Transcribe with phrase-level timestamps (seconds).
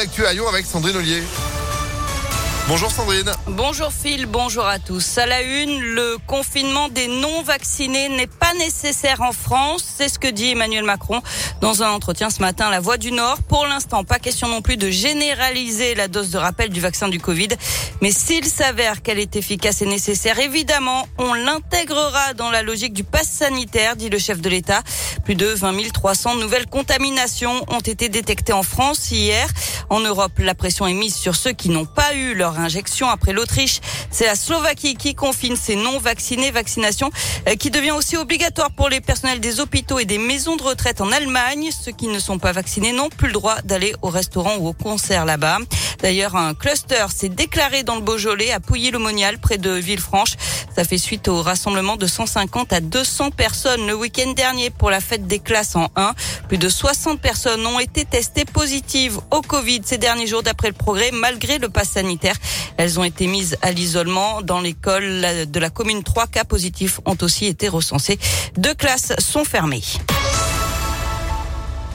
[0.00, 1.24] Actu à Lyon avec Sandrine Ollier.
[2.68, 3.32] Bonjour Sandrine.
[3.46, 5.16] Bonjour Phil, bonjour à tous.
[5.16, 9.82] À la une, le confinement des non-vaccinés n'est pas nécessaire en France.
[9.96, 11.22] C'est ce que dit Emmanuel Macron
[11.62, 13.38] dans un entretien ce matin à La Voix du Nord.
[13.42, 17.18] Pour l'instant, pas question non plus de généraliser la dose de rappel du vaccin du
[17.18, 17.48] Covid.
[18.02, 23.02] Mais s'il s'avère qu'elle est efficace et nécessaire, évidemment, on l'intégrera dans la logique du
[23.02, 24.82] pass sanitaire, dit le chef de l'État.
[25.24, 29.48] Plus de 20 300 nouvelles contaminations ont été détectées en France hier.
[29.88, 32.57] En Europe, la pression est mise sur ceux qui n'ont pas eu leur
[33.10, 33.80] après l'Autriche.
[34.10, 36.50] C'est la Slovaquie qui confine ses non-vaccinés.
[36.50, 37.10] Vaccination
[37.48, 41.00] euh, qui devient aussi obligatoire pour les personnels des hôpitaux et des maisons de retraite
[41.00, 41.70] en Allemagne.
[41.70, 44.72] Ceux qui ne sont pas vaccinés n'ont plus le droit d'aller au restaurant ou au
[44.72, 45.58] concert là-bas.
[46.00, 50.34] D'ailleurs, un cluster s'est déclaré dans le Beaujolais à Pouilly-le-Monial près de Villefranche.
[50.74, 55.00] Ça fait suite au rassemblement de 150 à 200 personnes le week-end dernier pour la
[55.00, 56.14] fête des classes en 1.
[56.46, 60.74] Plus de 60 personnes ont été testées positives au Covid ces derniers jours d'après le
[60.74, 62.36] progrès, malgré le pass sanitaire.
[62.76, 66.04] Elles ont été mises à l'isolement dans l'école de la commune.
[66.04, 68.18] Trois cas positifs ont aussi été recensés.
[68.56, 69.82] Deux classes sont fermées.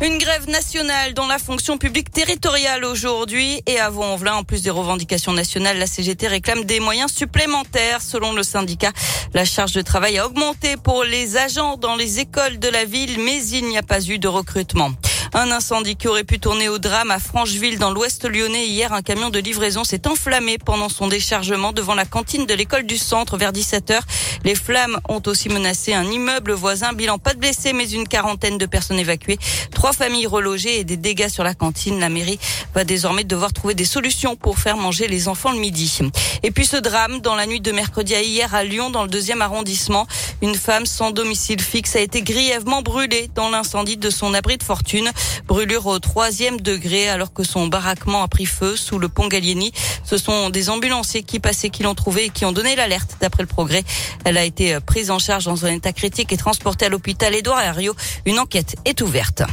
[0.04, 4.70] Une grève nationale dans la fonction publique territoriale aujourd'hui et à Vaux-en-Velin, en plus des
[4.70, 8.02] revendications nationales, la CGT réclame des moyens supplémentaires.
[8.02, 8.92] Selon le syndicat,
[9.34, 13.18] la charge de travail a augmenté pour les agents dans les écoles de la ville,
[13.18, 14.92] mais il n'y a pas eu de recrutement.
[15.36, 18.68] Un incendie qui aurait pu tourner au drame à Francheville dans l'ouest lyonnais.
[18.68, 22.84] Hier, un camion de livraison s'est enflammé pendant son déchargement devant la cantine de l'école
[22.84, 24.00] du centre vers 17h.
[24.44, 26.94] Les flammes ont aussi menacé un immeuble voisin.
[26.94, 29.40] Bilan pas de blessés, mais une quarantaine de personnes évacuées.
[29.74, 32.00] Trois familles relogées et des dégâts sur la cantine.
[32.00, 32.38] La mairie
[32.76, 35.98] va désormais devoir trouver des solutions pour faire manger les enfants le midi.
[36.44, 39.10] Et puis ce drame dans la nuit de mercredi à hier à Lyon, dans le
[39.10, 40.06] deuxième arrondissement.
[40.44, 44.64] Une femme sans domicile fixe a été grièvement brûlée dans l'incendie de son abri de
[44.64, 45.12] fortune.
[45.48, 49.72] Brûlure au troisième degré alors que son baraquement a pris feu sous le pont Gallieni.
[50.04, 53.44] Ce sont des ambulanciers qui passaient, qui l'ont trouvé et qui ont donné l'alerte d'après
[53.44, 53.84] le progrès.
[54.26, 57.62] Elle a été prise en charge dans un état critique et transportée à l'hôpital Édouard
[57.62, 57.96] Herriot.
[58.26, 59.44] Une enquête est ouverte.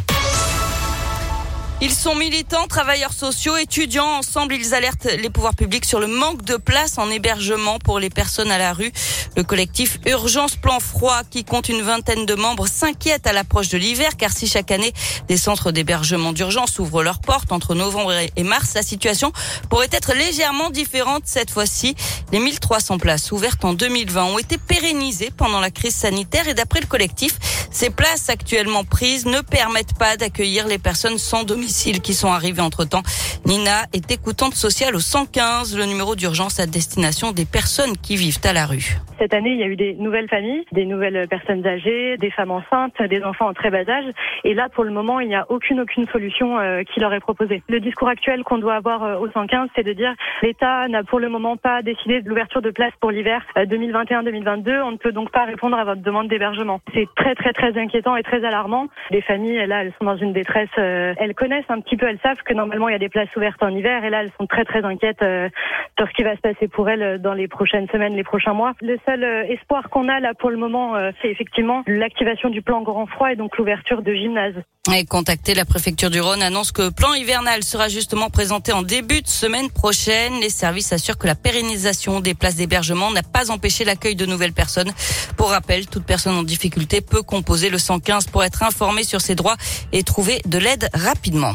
[1.83, 4.19] Ils sont militants, travailleurs sociaux, étudiants.
[4.19, 8.11] Ensemble, ils alertent les pouvoirs publics sur le manque de place en hébergement pour les
[8.11, 8.93] personnes à la rue.
[9.35, 13.79] Le collectif Urgence Plan Froid, qui compte une vingtaine de membres, s'inquiète à l'approche de
[13.79, 14.93] l'hiver, car si chaque année
[15.29, 19.33] des centres d'hébergement d'urgence ouvrent leurs portes entre novembre et mars, la situation
[19.71, 21.95] pourrait être légèrement différente cette fois-ci.
[22.31, 26.81] Les 1300 places ouvertes en 2020 ont été pérennisées pendant la crise sanitaire et d'après
[26.81, 27.39] le collectif,
[27.71, 31.70] ces places actuellement prises ne permettent pas d'accueillir les personnes sans domicile
[32.01, 33.03] qui sont arrivées entre-temps.
[33.47, 38.41] Nina est écoutante sociale au 115, le numéro d'urgence à destination des personnes qui vivent
[38.45, 38.99] à la rue.
[39.19, 42.51] Cette année, il y a eu des nouvelles familles, des nouvelles personnes âgées, des femmes
[42.51, 44.13] enceintes, des enfants en très bas âge.
[44.45, 47.21] Et là, pour le moment, il n'y a aucune aucune solution euh, qui leur est
[47.21, 47.63] proposée.
[47.69, 51.19] Le discours actuel qu'on doit avoir euh, au 115, c'est de dire l'État n'a pour
[51.19, 54.69] le moment pas décidé de l'ouverture de places pour l'hiver 2021-2022.
[54.69, 56.81] Euh, On ne peut donc pas répondre à votre demande d'hébergement.
[56.95, 58.89] C'est très très très inquiétant et très alarmant.
[59.11, 60.71] Les familles, là, elles sont dans une détresse.
[60.77, 63.63] elles connaissent un petit peu, elles savent que normalement il y a des places ouvertes
[63.63, 64.05] en hiver.
[64.05, 65.25] Et là, elles sont très très inquiètes
[65.99, 68.73] sur ce qui va se passer pour elles dans les prochaines semaines, les prochains mois.
[68.81, 73.07] Le seul espoir qu'on a là pour le moment, c'est effectivement l'activation du plan grand
[73.07, 74.63] froid et donc l'ouverture de gymnases.
[74.97, 78.83] Et contacter la préfecture du Rhône annonce que le plan hivernal sera justement présenté en
[78.83, 80.41] début de semaine prochaine.
[80.41, 84.55] Les services assurent que la pérennisation des places d'hébergement n'a pas empêché l'accueil de nouvelles
[84.55, 84.91] personnes.
[85.37, 89.35] Pour rappel, toute personne en difficulté peut composer le 115 pour être informée sur ses
[89.35, 89.57] droits
[89.93, 91.50] et trouver de l'aide rapidement.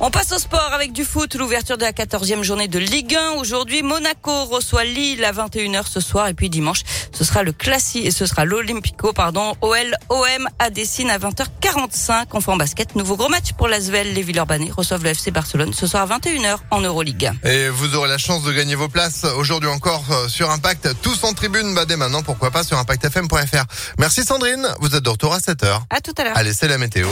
[0.00, 3.32] On passe au sport avec du foot, l'ouverture de la 14e journée de Ligue 1.
[3.40, 6.82] Aujourd'hui, Monaco reçoit Lille à 21h ce soir et puis dimanche,
[7.18, 12.26] ce sera le classique et ce sera l'Olympico, pardon, OL OM à Dessine à 20h45.
[12.30, 14.14] Enfin en basket, nouveau gros match pour l'Asvel.
[14.14, 17.32] Les Villeurbanais reçoivent le FC Barcelone ce soir à 21h en Euroligue.
[17.42, 20.90] Et vous aurez la chance de gagner vos places aujourd'hui encore sur Impact.
[21.02, 23.64] Tous en tribune, bah dès maintenant, pourquoi pas sur impactfm.fr.
[23.98, 25.80] Merci Sandrine, vous êtes de retour à 7h.
[25.90, 26.36] À tout à l'heure.
[26.36, 27.08] Allez, c'est la météo.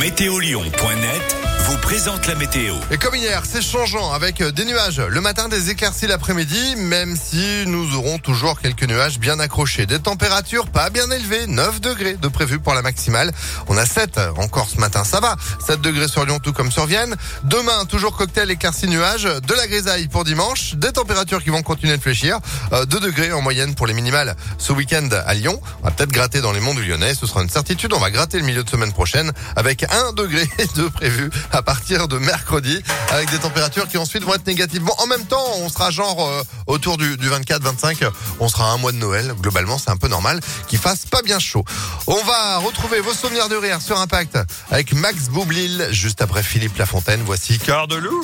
[0.00, 1.36] Météolion.net
[1.66, 2.74] vous présente la météo.
[2.90, 5.00] Et comme hier, c'est changeant avec des nuages.
[5.00, 9.86] Le matin, des éclaircies l'après-midi, même si nous aurons toujours quelques nuages bien accrochés.
[9.86, 13.32] Des températures pas bien élevées, 9 degrés de prévu pour la maximale.
[13.68, 15.36] On a 7 encore ce matin, ça va.
[15.64, 17.14] 7 degrés sur Lyon, tout comme sur Vienne.
[17.44, 21.96] Demain, toujours cocktail éclaircie nuages, de la grisaille pour dimanche, des températures qui vont continuer
[21.96, 22.38] de fléchir.
[22.72, 25.60] 2 degrés en moyenne pour les minimales ce week-end à Lyon.
[25.82, 27.92] On va peut-être gratter dans les monts du Lyonnais, ce sera une certitude.
[27.92, 32.08] On va gratter le milieu de semaine prochaine avec 1 degré de prévu à partir
[32.08, 34.94] de mercredi avec des températures qui ensuite vont être négativement.
[34.98, 38.08] En même temps, on sera genre euh, autour du, du 24-25.
[38.40, 39.33] On sera un mois de Noël.
[39.40, 41.64] Globalement, c'est un peu normal qu'il fasse pas bien chaud.
[42.06, 44.38] On va retrouver vos souvenirs de rire sur Impact
[44.70, 47.22] avec Max Boublil juste après Philippe Lafontaine.
[47.24, 48.22] Voici Cœur de loup.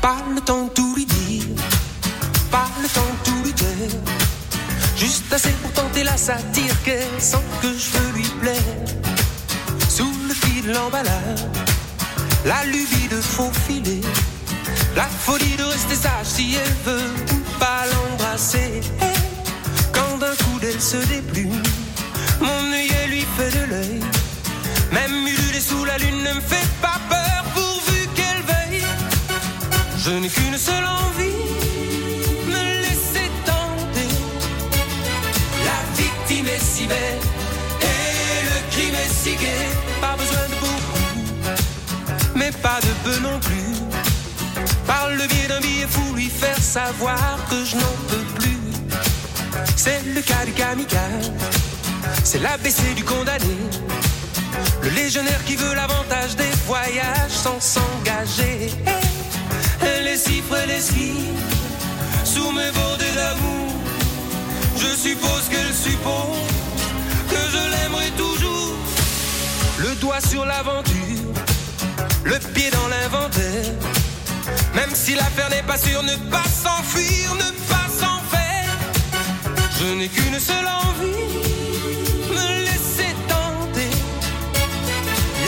[0.00, 1.44] Pas le temps de tout lui dire,
[2.50, 3.98] pas le temps de tout lui dire.
[4.96, 8.56] Juste assez pour tenter la satire qu'elle sent que je veux lui plaire.
[9.88, 11.46] Sous le fil de l'emballage,
[12.44, 14.00] la lubie de faufiler,
[14.96, 17.10] la folie de rester sage si elle veut
[17.58, 18.80] pas l'embrasser.
[19.92, 21.62] Quand d'un coup d'elle se déplume,
[22.40, 24.00] mon œil lui fait de l'œil.
[24.92, 28.84] Même ululé sous la lune ne me fait pas peur pourvu qu'elle veille.
[29.98, 31.40] Je n'ai qu'une seule envie,
[32.48, 34.08] me laisser tenter.
[35.68, 37.20] La victime est si belle
[37.80, 39.68] et le crime est si gai.
[40.00, 41.02] Pas besoin de beaucoup,
[42.34, 43.51] mais pas de peu non plus.
[46.72, 48.58] Savoir que je n'en peux plus.
[49.76, 51.30] C'est le cas du kamikaze,
[52.24, 53.58] c'est l'ABC du condamné.
[54.82, 58.70] Le légionnaire qui veut l'avantage des voyages sans s'engager.
[59.82, 61.42] Elle les cifre, les esquive
[62.24, 63.72] sous mes bordées d'amour.
[64.78, 66.40] Je suppose qu'elle suppose
[67.28, 68.76] que je l'aimerai toujours.
[69.78, 71.34] Le doigt sur l'aventure,
[72.24, 73.74] le pied dans l'inventaire.
[74.74, 78.76] Même si l'affaire n'est pas sûre, ne pas s'enfuir, ne pas s'en faire.
[79.78, 81.16] Je n'ai qu'une seule envie,
[82.30, 83.90] me laisser tenter.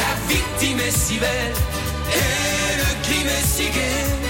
[0.01, 1.55] La victime est si belle
[2.13, 4.24] et le crime est si gai.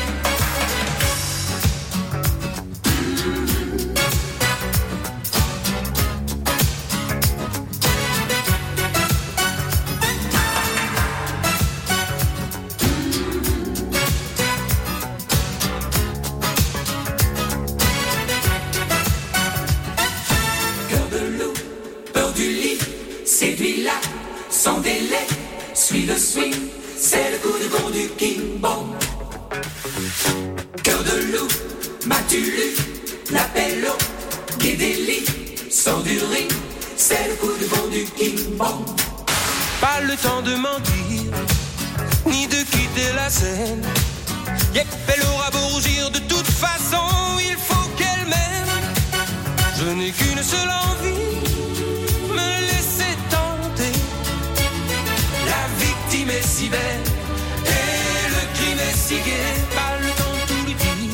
[26.07, 26.13] Le
[26.99, 28.89] c'est le coup de bon du King Bong.
[30.83, 31.49] Cœur de loup,
[32.05, 32.77] m'as-tu lu
[33.31, 35.25] l'appel au gué des lits,
[35.71, 36.51] sors du ring,
[36.97, 38.85] c'est le coup de bon du King Bong.
[39.81, 41.33] Pas le temps de mentir,
[42.27, 43.83] ni de quitter la scène.
[44.75, 47.07] Yep, elle aura beau rougir, de toute façon,
[47.39, 48.93] il faut qu'elle m'aime.
[49.79, 51.44] Je n'ai qu'une seule envie,
[56.55, 57.05] si belle
[57.67, 59.55] et le crime est si gai.
[59.75, 61.13] Pas le temps de tout lui dire,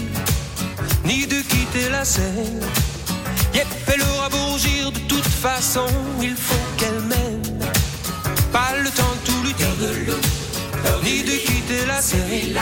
[1.05, 2.61] ni de quitter la scène.
[3.55, 5.87] Yep, elle aura beau rougir, de toute façon,
[6.21, 7.59] il faut qu'elle m'aime.
[8.53, 10.17] Pas le temps de tout lui dire,
[11.05, 12.59] ni de quitter la scène.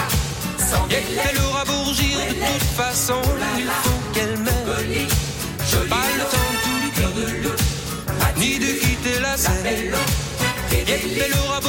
[0.90, 3.20] Yep, elle aura beau rougir, de toute façon,
[3.58, 5.08] il faut qu'elle m'aime.
[5.90, 7.54] Pas le temps tout lui dire,
[8.36, 9.94] ni de quitter la scène.
[10.70, 11.66] Yep, elle aura beau